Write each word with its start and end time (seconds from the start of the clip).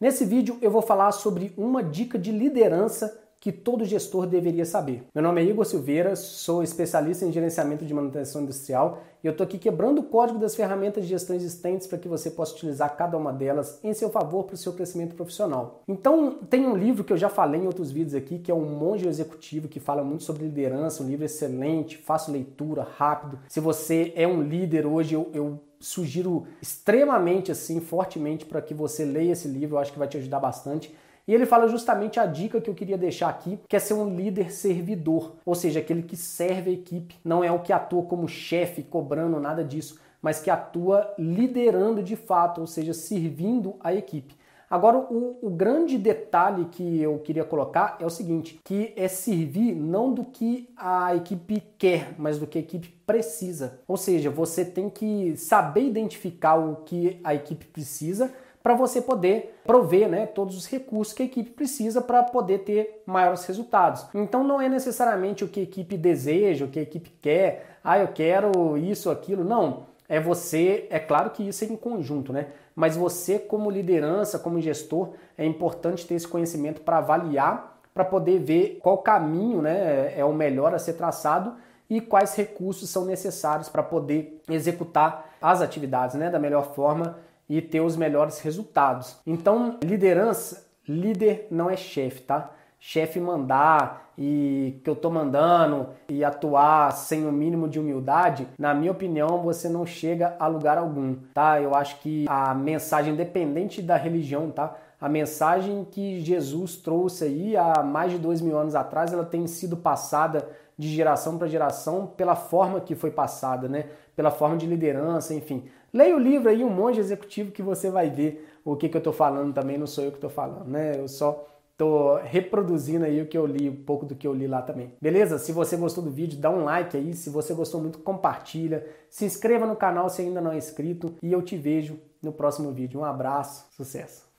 Nesse 0.00 0.24
vídeo 0.24 0.56
eu 0.62 0.70
vou 0.70 0.80
falar 0.80 1.12
sobre 1.12 1.52
uma 1.58 1.82
dica 1.82 2.18
de 2.18 2.32
liderança 2.32 3.22
que 3.40 3.50
todo 3.50 3.86
gestor 3.86 4.26
deveria 4.26 4.66
saber. 4.66 5.02
Meu 5.14 5.24
nome 5.24 5.40
é 5.40 5.44
Igor 5.44 5.64
Silveira, 5.64 6.14
sou 6.14 6.62
especialista 6.62 7.24
em 7.24 7.32
gerenciamento 7.32 7.86
de 7.86 7.94
manutenção 7.94 8.42
industrial 8.42 9.02
e 9.24 9.26
eu 9.26 9.30
estou 9.30 9.46
aqui 9.46 9.56
quebrando 9.56 10.00
o 10.00 10.02
código 10.02 10.38
das 10.38 10.54
ferramentas 10.54 11.04
de 11.04 11.08
gestão 11.08 11.34
existentes 11.34 11.86
para 11.86 11.96
que 11.96 12.06
você 12.06 12.30
possa 12.30 12.54
utilizar 12.54 12.94
cada 12.96 13.16
uma 13.16 13.32
delas 13.32 13.80
em 13.82 13.94
seu 13.94 14.10
favor 14.10 14.44
para 14.44 14.54
o 14.54 14.58
seu 14.58 14.74
crescimento 14.74 15.14
profissional. 15.14 15.82
Então, 15.88 16.38
tem 16.50 16.66
um 16.66 16.76
livro 16.76 17.02
que 17.02 17.14
eu 17.14 17.16
já 17.16 17.30
falei 17.30 17.62
em 17.62 17.66
outros 17.66 17.90
vídeos 17.90 18.14
aqui, 18.14 18.38
que 18.38 18.50
é 18.50 18.54
o 18.54 18.60
Monge 18.60 19.08
Executivo, 19.08 19.68
que 19.68 19.80
fala 19.80 20.04
muito 20.04 20.22
sobre 20.22 20.44
liderança, 20.44 21.02
um 21.02 21.06
livro 21.06 21.24
excelente, 21.24 21.96
fácil 21.96 22.34
leitura, 22.34 22.86
rápido. 22.96 23.38
Se 23.48 23.58
você 23.58 24.12
é 24.16 24.28
um 24.28 24.42
líder 24.42 24.84
hoje, 24.84 25.14
eu, 25.14 25.30
eu 25.32 25.58
sugiro 25.78 26.46
extremamente, 26.60 27.50
assim, 27.50 27.80
fortemente 27.80 28.44
para 28.44 28.60
que 28.60 28.74
você 28.74 29.06
leia 29.06 29.32
esse 29.32 29.48
livro, 29.48 29.76
eu 29.76 29.80
acho 29.80 29.92
que 29.92 29.98
vai 29.98 30.08
te 30.08 30.18
ajudar 30.18 30.40
bastante. 30.40 30.94
E 31.30 31.32
ele 31.32 31.46
fala 31.46 31.68
justamente 31.68 32.18
a 32.18 32.26
dica 32.26 32.60
que 32.60 32.68
eu 32.68 32.74
queria 32.74 32.98
deixar 32.98 33.28
aqui, 33.28 33.60
que 33.68 33.76
é 33.76 33.78
ser 33.78 33.94
um 33.94 34.16
líder 34.16 34.50
servidor, 34.50 35.36
ou 35.46 35.54
seja, 35.54 35.78
aquele 35.78 36.02
que 36.02 36.16
serve 36.16 36.70
a 36.70 36.74
equipe, 36.74 37.14
não 37.24 37.44
é 37.44 37.52
o 37.52 37.60
que 37.60 37.72
atua 37.72 38.02
como 38.02 38.26
chefe, 38.26 38.82
cobrando 38.82 39.38
nada 39.38 39.62
disso, 39.62 40.00
mas 40.20 40.40
que 40.40 40.50
atua 40.50 41.14
liderando 41.16 42.02
de 42.02 42.16
fato, 42.16 42.60
ou 42.60 42.66
seja, 42.66 42.92
servindo 42.92 43.76
a 43.78 43.94
equipe. 43.94 44.34
Agora, 44.68 44.98
o, 44.98 45.38
o, 45.40 45.50
grande 45.50 45.96
detalhe 45.96 46.64
que 46.64 47.00
eu 47.00 47.16
queria 47.20 47.44
colocar 47.44 47.96
é 48.00 48.06
o 48.06 48.10
seguinte: 48.10 48.60
que 48.64 48.92
é 48.96 49.06
servir 49.06 49.74
não 49.74 50.12
do 50.12 50.24
que 50.24 50.68
a 50.76 51.14
equipe 51.14 51.62
quer, 51.78 52.12
mas 52.18 52.38
do 52.38 52.46
que 52.46 52.58
a 52.58 52.60
equipe 52.60 52.88
precisa. 53.06 53.80
Ou 53.86 53.96
seja, 53.96 54.30
você 54.30 54.64
tem 54.64 54.90
que 54.90 55.36
saber 55.36 55.82
identificar 55.82 56.56
o 56.56 56.76
que 56.84 57.20
a 57.22 57.34
equipe 57.34 57.66
precisa 57.66 58.32
para 58.62 58.74
você 58.74 59.00
poder 59.00 59.58
prover 59.64 60.08
né, 60.08 60.26
todos 60.26 60.56
os 60.56 60.66
recursos 60.66 61.14
que 61.14 61.22
a 61.22 61.26
equipe 61.26 61.50
precisa 61.50 62.00
para 62.00 62.22
poder 62.22 62.58
ter 62.58 63.02
maiores 63.06 63.44
resultados. 63.46 64.06
Então 64.14 64.44
não 64.44 64.60
é 64.60 64.68
necessariamente 64.68 65.44
o 65.44 65.48
que 65.48 65.60
a 65.60 65.62
equipe 65.62 65.96
deseja, 65.96 66.64
o 66.64 66.68
que 66.68 66.78
a 66.78 66.82
equipe 66.82 67.10
quer, 67.22 67.78
ah, 67.82 67.98
eu 67.98 68.08
quero 68.08 68.76
isso, 68.76 69.10
aquilo. 69.10 69.44
Não. 69.44 69.88
É 70.08 70.18
você, 70.20 70.88
é 70.90 70.98
claro 70.98 71.30
que 71.30 71.46
isso 71.48 71.64
é 71.64 71.68
em 71.68 71.76
conjunto, 71.76 72.32
né? 72.32 72.48
Mas 72.74 72.96
você, 72.96 73.38
como 73.38 73.70
liderança, 73.70 74.38
como 74.38 74.60
gestor, 74.60 75.10
é 75.38 75.46
importante 75.46 76.06
ter 76.06 76.14
esse 76.14 76.26
conhecimento 76.26 76.80
para 76.80 76.98
avaliar, 76.98 77.80
para 77.94 78.04
poder 78.04 78.40
ver 78.40 78.78
qual 78.82 78.98
caminho 78.98 79.62
né, 79.62 80.12
é 80.16 80.24
o 80.24 80.32
melhor 80.32 80.74
a 80.74 80.78
ser 80.78 80.94
traçado 80.94 81.54
e 81.88 82.00
quais 82.00 82.34
recursos 82.34 82.90
são 82.90 83.04
necessários 83.04 83.68
para 83.68 83.82
poder 83.82 84.40
executar 84.48 85.30
as 85.40 85.62
atividades 85.62 86.16
né, 86.16 86.28
da 86.28 86.38
melhor 86.38 86.74
forma 86.74 87.16
e 87.50 87.60
ter 87.60 87.80
os 87.80 87.96
melhores 87.96 88.38
resultados. 88.38 89.16
Então, 89.26 89.76
liderança, 89.82 90.64
líder 90.88 91.48
não 91.50 91.68
é 91.68 91.76
chefe, 91.76 92.22
tá? 92.22 92.52
Chefe 92.78 93.18
mandar 93.18 94.12
e 94.16 94.80
que 94.84 94.88
eu 94.88 94.94
tô 94.94 95.10
mandando 95.10 95.88
e 96.08 96.24
atuar 96.24 96.92
sem 96.92 97.26
o 97.26 97.32
mínimo 97.32 97.68
de 97.68 97.80
humildade, 97.80 98.46
na 98.58 98.72
minha 98.72 98.92
opinião, 98.92 99.42
você 99.42 99.68
não 99.68 99.84
chega 99.84 100.36
a 100.38 100.46
lugar 100.46 100.78
algum, 100.78 101.16
tá? 101.34 101.60
Eu 101.60 101.74
acho 101.74 101.98
que 102.00 102.24
a 102.28 102.54
mensagem, 102.54 103.12
independente 103.12 103.82
da 103.82 103.96
religião, 103.96 104.50
tá? 104.50 104.76
A 105.00 105.08
mensagem 105.08 105.86
que 105.90 106.20
Jesus 106.20 106.76
trouxe 106.76 107.24
aí 107.24 107.56
há 107.56 107.82
mais 107.82 108.12
de 108.12 108.18
dois 108.18 108.40
mil 108.40 108.58
anos 108.58 108.74
atrás, 108.74 109.12
ela 109.12 109.24
tem 109.24 109.46
sido 109.46 109.76
passada 109.76 110.46
de 110.76 110.88
geração 110.88 111.38
para 111.38 111.48
geração 111.48 112.06
pela 112.06 112.36
forma 112.36 112.80
que 112.80 112.94
foi 112.94 113.10
passada, 113.10 113.68
né? 113.68 113.86
Pela 114.14 114.30
forma 114.30 114.56
de 114.56 114.66
liderança, 114.66 115.34
enfim. 115.34 115.64
Leia 115.92 116.14
o 116.14 116.18
livro 116.18 116.48
aí, 116.48 116.64
Um 116.64 116.70
Monge 116.70 117.00
Executivo, 117.00 117.50
que 117.50 117.62
você 117.62 117.90
vai 117.90 118.10
ver 118.10 118.48
o 118.64 118.76
que, 118.76 118.88
que 118.88 118.96
eu 118.96 119.00
estou 119.00 119.12
falando 119.12 119.54
também, 119.54 119.78
não 119.78 119.86
sou 119.86 120.04
eu 120.04 120.10
que 120.10 120.18
estou 120.18 120.30
falando, 120.30 120.68
né? 120.68 120.98
Eu 120.98 121.08
só 121.08 121.46
estou 121.72 122.16
reproduzindo 122.16 123.06
aí 123.06 123.22
o 123.22 123.26
que 123.26 123.38
eu 123.38 123.46
li, 123.46 123.70
um 123.70 123.84
pouco 123.84 124.04
do 124.04 124.14
que 124.14 124.26
eu 124.26 124.34
li 124.34 124.46
lá 124.46 124.60
também. 124.60 124.92
Beleza? 125.00 125.38
Se 125.38 125.50
você 125.50 125.76
gostou 125.76 126.04
do 126.04 126.10
vídeo, 126.10 126.38
dá 126.38 126.50
um 126.50 126.64
like 126.64 126.94
aí. 126.94 127.14
Se 127.14 127.30
você 127.30 127.54
gostou 127.54 127.80
muito, 127.80 127.98
compartilha. 128.00 128.86
Se 129.08 129.24
inscreva 129.24 129.66
no 129.66 129.74
canal 129.74 130.10
se 130.10 130.20
ainda 130.20 130.42
não 130.42 130.52
é 130.52 130.58
inscrito. 130.58 131.14
E 131.22 131.32
eu 131.32 131.40
te 131.40 131.56
vejo 131.56 131.98
no 132.22 132.32
próximo 132.32 132.70
vídeo. 132.70 133.00
Um 133.00 133.04
abraço, 133.04 133.66
sucesso! 133.70 134.29